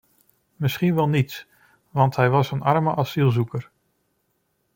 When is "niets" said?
1.09-1.47